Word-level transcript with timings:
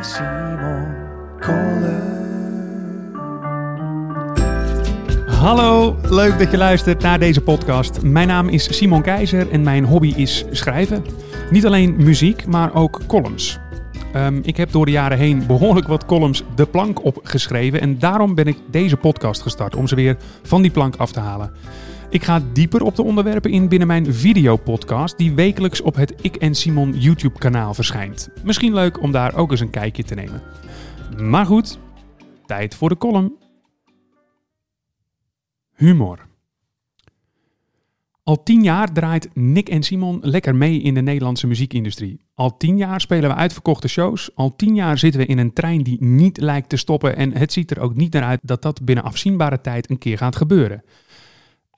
Simon 0.00 0.94
Kolen. 1.40 2.08
Hallo, 5.26 5.96
leuk 6.02 6.38
dat 6.38 6.50
je 6.50 6.56
luistert 6.56 7.02
naar 7.02 7.18
deze 7.18 7.40
podcast. 7.40 8.02
Mijn 8.02 8.28
naam 8.28 8.48
is 8.48 8.76
Simon 8.76 9.02
Keizer 9.02 9.50
en 9.50 9.62
mijn 9.62 9.84
hobby 9.84 10.12
is 10.16 10.44
schrijven. 10.50 11.04
Niet 11.50 11.66
alleen 11.66 11.96
muziek, 11.96 12.46
maar 12.46 12.74
ook 12.74 13.00
columns. 13.06 13.58
Ehm, 14.12 14.38
ik 14.42 14.56
heb 14.56 14.72
door 14.72 14.86
de 14.86 14.92
jaren 14.92 15.18
heen 15.18 15.46
behoorlijk 15.46 15.86
wat 15.86 16.04
columns 16.04 16.42
de 16.54 16.66
plank 16.66 17.04
opgeschreven 17.04 17.80
en 17.80 17.98
daarom 17.98 18.34
ben 18.34 18.46
ik 18.46 18.58
deze 18.70 18.96
podcast 18.96 19.42
gestart 19.42 19.76
om 19.76 19.86
ze 19.86 19.94
weer 19.94 20.16
van 20.42 20.62
die 20.62 20.70
plank 20.70 20.96
af 20.96 21.12
te 21.12 21.20
halen. 21.20 21.50
Ik 22.10 22.22
ga 22.22 22.40
dieper 22.52 22.82
op 22.82 22.96
de 22.96 23.02
onderwerpen 23.02 23.50
in 23.50 23.68
binnen 23.68 23.88
mijn 23.88 24.14
videopodcast 24.14 25.18
die 25.18 25.34
wekelijks 25.34 25.80
op 25.80 25.94
het 25.94 26.14
Ik 26.20 26.36
en 26.36 26.54
Simon 26.54 26.98
YouTube 26.98 27.38
kanaal 27.38 27.74
verschijnt. 27.74 28.28
Misschien 28.44 28.74
leuk 28.74 29.02
om 29.02 29.12
daar 29.12 29.34
ook 29.34 29.50
eens 29.50 29.60
een 29.60 29.70
kijkje 29.70 30.04
te 30.04 30.14
nemen. 30.14 30.42
Maar 31.18 31.46
goed, 31.46 31.78
tijd 32.46 32.74
voor 32.74 32.88
de 32.88 32.96
column. 32.96 33.36
Humor. 35.74 36.18
Al 38.22 38.42
tien 38.42 38.62
jaar 38.62 38.92
draait 38.92 39.28
Nick 39.34 39.68
en 39.68 39.82
Simon 39.82 40.18
lekker 40.22 40.54
mee 40.54 40.80
in 40.80 40.94
de 40.94 41.02
Nederlandse 41.02 41.46
muziekindustrie. 41.46 42.20
Al 42.34 42.56
tien 42.56 42.76
jaar 42.76 43.00
spelen 43.00 43.30
we 43.30 43.36
uitverkochte 43.36 43.88
shows. 43.88 44.30
Al 44.34 44.56
tien 44.56 44.74
jaar 44.74 44.98
zitten 44.98 45.20
we 45.20 45.26
in 45.26 45.38
een 45.38 45.52
trein 45.52 45.82
die 45.82 46.04
niet 46.04 46.40
lijkt 46.40 46.68
te 46.68 46.76
stoppen. 46.76 47.16
En 47.16 47.36
het 47.36 47.52
ziet 47.52 47.70
er 47.70 47.80
ook 47.80 47.94
niet 47.94 48.12
naar 48.12 48.22
uit 48.22 48.40
dat 48.42 48.62
dat 48.62 48.84
binnen 48.84 49.04
afzienbare 49.04 49.60
tijd 49.60 49.90
een 49.90 49.98
keer 49.98 50.18
gaat 50.18 50.36
gebeuren. 50.36 50.82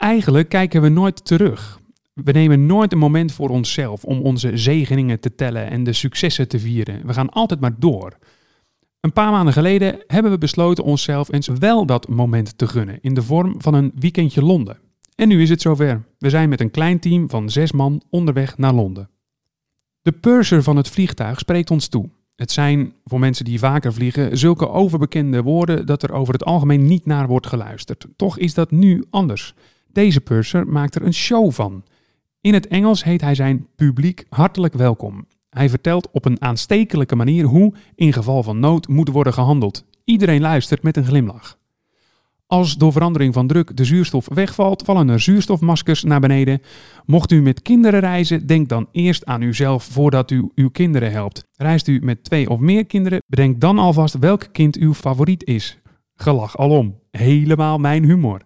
Eigenlijk 0.02 0.48
kijken 0.48 0.83
we 0.83 0.88
nooit 0.88 1.24
terug. 1.24 1.80
We 2.15 2.33
nemen 2.33 2.66
nooit 2.66 2.93
een 2.93 2.98
moment 2.98 3.33
voor 3.33 3.48
onszelf 3.48 4.05
om 4.05 4.20
onze 4.20 4.56
zegeningen 4.56 5.20
te 5.20 5.34
tellen 5.34 5.70
en 5.70 5.84
de 5.84 5.93
successen 5.93 6.48
te 6.48 6.59
vieren. 6.59 7.06
We 7.06 7.12
gaan 7.12 7.30
altijd 7.30 7.60
maar 7.60 7.74
door. 7.79 8.19
Een 9.01 9.12
paar 9.12 9.30
maanden 9.30 9.52
geleden 9.52 9.98
hebben 10.07 10.33
we 10.33 10.38
besloten 10.38 10.84
onszelf 10.84 11.33
eens 11.33 11.49
wel 11.59 11.87
dat 11.87 12.09
moment 12.09 12.59
te 12.59 12.66
gunnen 12.66 12.99
in 13.01 13.15
de 13.15 13.23
vorm 13.23 13.54
van 13.59 13.74
een 13.74 13.93
weekendje 13.95 14.43
Londen. 14.43 14.79
En 15.15 15.29
nu 15.29 15.43
is 15.43 15.51
het 15.51 15.60
zover. 15.60 16.04
We 16.19 16.30
zijn 16.30 16.48
met 16.48 16.60
een 16.60 16.71
klein 16.71 16.98
team 16.98 17.30
van 17.30 17.51
zes 17.51 17.73
man 17.73 18.02
onderweg 18.10 18.59
naar 18.59 18.74
Londen. 18.74 19.10
De 20.02 20.13
purser 20.13 20.63
van 20.63 20.76
het 20.76 20.88
vliegtuig 20.88 21.38
spreekt 21.38 21.71
ons 21.71 21.88
toe. 21.88 22.09
Het 22.37 22.51
zijn, 22.51 22.93
voor 23.04 23.19
mensen 23.19 23.45
die 23.45 23.59
vaker 23.59 23.93
vliegen, 23.93 24.38
zulke 24.38 24.69
overbekende 24.69 25.43
woorden 25.43 25.87
dat 25.87 26.02
er 26.02 26.13
over 26.13 26.32
het 26.32 26.45
algemeen 26.45 26.87
niet 26.87 27.07
naar 27.07 27.26
wordt 27.26 27.46
geluisterd. 27.46 28.07
Toch 28.16 28.38
is 28.38 28.54
dat 28.54 28.71
nu 28.71 29.04
anders. 29.10 29.54
Deze 29.93 30.21
purser 30.21 30.66
maakt 30.66 30.95
er 30.95 31.02
een 31.02 31.15
show 31.15 31.52
van. 31.52 31.85
In 32.40 32.54
het 32.54 32.66
Engels 32.66 33.04
heet 33.04 33.21
hij 33.21 33.35
zijn 33.35 33.66
publiek 33.76 34.24
hartelijk 34.29 34.74
welkom. 34.74 35.26
Hij 35.51 35.68
vertelt 35.68 36.10
op 36.10 36.24
een 36.24 36.43
aanstekelijke 36.43 37.16
manier 37.16 37.45
hoe, 37.45 37.74
in 37.95 38.13
geval 38.13 38.43
van 38.43 38.59
nood, 38.59 38.88
moet 38.88 39.09
worden 39.09 39.32
gehandeld. 39.32 39.85
Iedereen 40.04 40.40
luistert 40.40 40.82
met 40.82 40.96
een 40.96 41.04
glimlach. 41.04 41.59
Als 42.46 42.76
door 42.76 42.93
verandering 42.93 43.35
van 43.35 43.46
druk 43.46 43.76
de 43.76 43.85
zuurstof 43.85 44.29
wegvalt, 44.35 44.82
vallen 44.82 45.09
er 45.09 45.20
zuurstofmaskers 45.20 46.02
naar 46.02 46.20
beneden. 46.20 46.63
Mocht 47.07 47.32
u 47.32 47.43
met 47.43 47.63
kinderen 47.63 48.01
reizen, 48.01 48.46
denk 48.46 48.68
dan 48.68 48.88
eerst 48.93 49.24
aan 49.24 49.43
uzelf 49.43 49.85
voordat 49.85 50.30
u 50.30 50.51
uw 50.54 50.70
kinderen 50.70 51.10
helpt. 51.10 51.45
Reist 51.57 51.88
u 51.88 52.01
met 52.02 52.24
twee 52.24 52.51
of 52.51 52.60
meer 52.60 52.87
kinderen, 52.87 53.23
bedenk 53.26 53.60
dan 53.60 53.79
alvast 53.79 54.18
welk 54.18 54.48
kind 54.52 54.76
uw 54.76 54.95
favoriet 54.95 55.45
is. 55.45 55.79
Gelach 56.15 56.57
alom. 56.57 56.98
Helemaal 57.10 57.79
mijn 57.79 58.04
humor. 58.04 58.40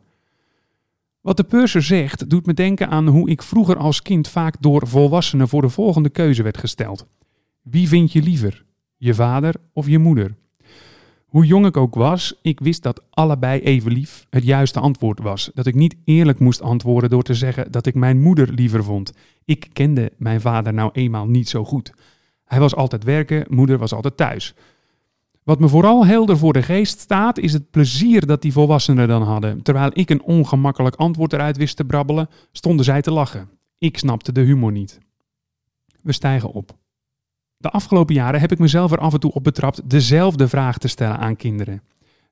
Wat 1.26 1.36
de 1.36 1.44
purser 1.44 1.82
zegt, 1.82 2.30
doet 2.30 2.46
me 2.46 2.54
denken 2.54 2.88
aan 2.88 3.06
hoe 3.08 3.30
ik 3.30 3.42
vroeger 3.42 3.76
als 3.76 4.02
kind 4.02 4.28
vaak 4.28 4.56
door 4.60 4.86
volwassenen 4.86 5.48
voor 5.48 5.62
de 5.62 5.68
volgende 5.68 6.08
keuze 6.08 6.42
werd 6.42 6.58
gesteld. 6.58 7.06
Wie 7.62 7.88
vind 7.88 8.12
je 8.12 8.22
liever? 8.22 8.64
Je 8.96 9.14
vader 9.14 9.54
of 9.72 9.86
je 9.86 9.98
moeder? 9.98 10.34
Hoe 11.26 11.46
jong 11.46 11.66
ik 11.66 11.76
ook 11.76 11.94
was, 11.94 12.38
ik 12.42 12.60
wist 12.60 12.82
dat 12.82 13.02
allebei 13.10 13.60
even 13.60 13.92
lief 13.92 14.26
het 14.30 14.44
juiste 14.44 14.80
antwoord 14.80 15.20
was. 15.20 15.50
Dat 15.54 15.66
ik 15.66 15.74
niet 15.74 15.96
eerlijk 16.04 16.38
moest 16.38 16.62
antwoorden 16.62 17.10
door 17.10 17.22
te 17.22 17.34
zeggen 17.34 17.72
dat 17.72 17.86
ik 17.86 17.94
mijn 17.94 18.20
moeder 18.20 18.52
liever 18.52 18.84
vond. 18.84 19.12
Ik 19.44 19.68
kende 19.72 20.12
mijn 20.16 20.40
vader 20.40 20.74
nou 20.74 20.90
eenmaal 20.92 21.26
niet 21.26 21.48
zo 21.48 21.64
goed. 21.64 21.92
Hij 22.44 22.60
was 22.60 22.74
altijd 22.74 23.04
werken, 23.04 23.46
moeder 23.48 23.78
was 23.78 23.92
altijd 23.92 24.16
thuis. 24.16 24.54
Wat 25.46 25.60
me 25.60 25.68
vooral 25.68 26.06
helder 26.06 26.38
voor 26.38 26.52
de 26.52 26.62
geest 26.62 27.00
staat, 27.00 27.38
is 27.38 27.52
het 27.52 27.70
plezier 27.70 28.26
dat 28.26 28.42
die 28.42 28.52
volwassenen 28.52 29.08
dan 29.08 29.22
hadden. 29.22 29.62
Terwijl 29.62 29.90
ik 29.92 30.10
een 30.10 30.22
ongemakkelijk 30.22 30.94
antwoord 30.94 31.32
eruit 31.32 31.56
wist 31.56 31.76
te 31.76 31.84
brabbelen, 31.84 32.28
stonden 32.52 32.84
zij 32.84 33.02
te 33.02 33.12
lachen. 33.12 33.48
Ik 33.78 33.98
snapte 33.98 34.32
de 34.32 34.40
humor 34.40 34.72
niet. 34.72 34.98
We 36.02 36.12
stijgen 36.12 36.52
op. 36.52 36.76
De 37.56 37.70
afgelopen 37.70 38.14
jaren 38.14 38.40
heb 38.40 38.52
ik 38.52 38.58
mezelf 38.58 38.92
er 38.92 38.98
af 38.98 39.12
en 39.12 39.20
toe 39.20 39.32
op 39.32 39.44
betrapt 39.44 39.90
dezelfde 39.90 40.48
vraag 40.48 40.78
te 40.78 40.88
stellen 40.88 41.18
aan 41.18 41.36
kinderen. 41.36 41.82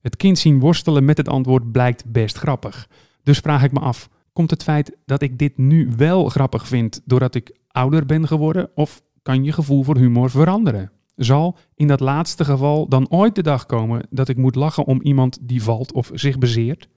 Het 0.00 0.16
kind 0.16 0.38
zien 0.38 0.60
worstelen 0.60 1.04
met 1.04 1.16
het 1.16 1.28
antwoord 1.28 1.72
blijkt 1.72 2.12
best 2.12 2.36
grappig. 2.36 2.88
Dus 3.22 3.38
vraag 3.38 3.62
ik 3.62 3.72
me 3.72 3.81
af: 3.81 4.08
komt 4.32 4.50
het 4.50 4.62
feit 4.62 4.96
dat 5.04 5.22
ik 5.22 5.38
dit 5.38 5.58
nu 5.58 5.91
wel 5.96 6.28
grappig 6.28 6.66
vind 6.66 7.00
doordat 7.04 7.34
ik 7.34 7.56
ouder 7.69 8.06
ben 8.06 8.26
geworden, 8.26 8.70
of 8.75 9.02
kan 9.22 9.44
je 9.44 9.52
gevoel 9.52 9.82
voor 9.82 9.96
humor 9.96 10.31
veranderen? 10.31 10.94
Zal 11.16 11.56
in 11.75 11.86
dat 11.86 12.00
laatste 12.00 12.44
geval 12.44 12.88
dan 12.88 13.10
ooit 13.10 13.34
de 13.34 13.42
dag 13.42 13.66
komen 13.66 14.06
dat 14.10 14.28
ik 14.28 14.36
moet 14.36 14.54
lachen 14.54 14.84
om 14.84 15.00
iemand 15.02 15.38
die 15.41 15.62
valt 15.62 15.92
of 15.92 16.10
zich 16.12 16.38
bezeert? 16.38 16.88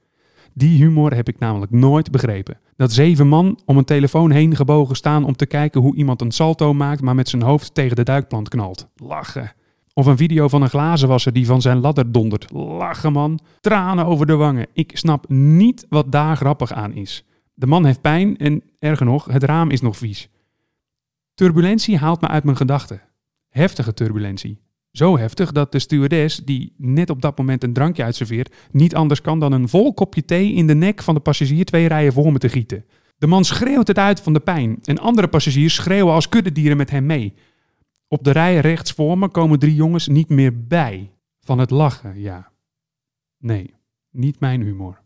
Die 0.54 0.78
humor 0.78 1.14
heb 1.14 1.28
ik 1.28 1.38
namelijk 1.38 1.72
nooit 1.72 2.10
begrepen. 2.10 2.58
Dat 2.76 2.92
zeven 2.92 3.28
man 3.28 3.58
om 3.64 3.76
een 3.76 3.84
telefoon 3.84 4.30
heen 4.30 4.56
gebogen 4.56 4.96
staan 4.96 5.24
om 5.24 5.36
te 5.36 5.46
kijken 5.46 5.80
hoe 5.80 5.96
iemand 5.96 6.20
een 6.20 6.30
salto 6.30 6.74
maakt, 6.74 7.02
maar 7.02 7.14
met 7.14 7.28
zijn 7.28 7.42
hoofd 7.42 7.74
tegen 7.74 7.96
de 7.96 8.02
duikplant 8.02 8.48
knalt. 8.48 8.88
Lachen. 8.96 9.52
Of 9.92 10.06
een 10.06 10.16
video 10.16 10.48
van 10.48 10.62
een 10.62 10.68
glazenwasser 10.68 11.32
die 11.32 11.46
van 11.46 11.60
zijn 11.60 11.80
ladder 11.80 12.12
dondert. 12.12 12.52
Lachen 12.52 13.12
man. 13.12 13.40
Tranen 13.60 14.06
over 14.06 14.26
de 14.26 14.36
wangen. 14.36 14.66
Ik 14.72 14.96
snap 14.96 15.28
niet 15.28 15.86
wat 15.88 16.12
daar 16.12 16.36
grappig 16.36 16.72
aan 16.72 16.94
is. 16.94 17.24
De 17.54 17.66
man 17.66 17.84
heeft 17.84 18.00
pijn 18.00 18.36
en, 18.36 18.62
erger 18.78 19.06
nog, 19.06 19.24
het 19.24 19.42
raam 19.42 19.70
is 19.70 19.80
nog 19.80 19.96
vies. 19.96 20.28
Turbulentie 21.34 21.96
haalt 21.96 22.20
me 22.20 22.28
uit 22.28 22.44
mijn 22.44 22.56
gedachten. 22.56 23.00
Heftige 23.58 23.94
turbulentie. 23.94 24.58
Zo 24.90 25.18
heftig 25.18 25.52
dat 25.52 25.72
de 25.72 25.78
stewardess, 25.78 26.36
die 26.36 26.74
net 26.76 27.10
op 27.10 27.22
dat 27.22 27.38
moment 27.38 27.62
een 27.64 27.72
drankje 27.72 28.02
uitserveert, 28.02 28.54
niet 28.70 28.94
anders 28.94 29.20
kan 29.20 29.40
dan 29.40 29.52
een 29.52 29.68
vol 29.68 29.94
kopje 29.94 30.24
thee 30.24 30.52
in 30.52 30.66
de 30.66 30.74
nek 30.74 31.02
van 31.02 31.14
de 31.14 31.20
passagier 31.20 31.64
twee 31.64 31.88
rijen 31.88 32.12
voor 32.12 32.32
me 32.32 32.38
te 32.38 32.48
gieten. 32.48 32.84
De 33.16 33.26
man 33.26 33.44
schreeuwt 33.44 33.86
het 33.86 33.98
uit 33.98 34.20
van 34.20 34.32
de 34.32 34.40
pijn 34.40 34.78
en 34.82 34.98
andere 34.98 35.28
passagiers 35.28 35.74
schreeuwen 35.74 36.14
als 36.14 36.28
kuddedieren 36.28 36.76
met 36.76 36.90
hem 36.90 37.06
mee. 37.06 37.34
Op 38.08 38.24
de 38.24 38.30
rij 38.30 38.60
rechts 38.60 38.92
voor 38.92 39.18
me 39.18 39.28
komen 39.28 39.58
drie 39.58 39.74
jongens 39.74 40.08
niet 40.08 40.28
meer 40.28 40.66
bij. 40.66 41.10
Van 41.40 41.58
het 41.58 41.70
lachen, 41.70 42.20
ja. 42.20 42.52
Nee, 43.38 43.74
niet 44.10 44.40
mijn 44.40 44.62
humor. 44.62 45.00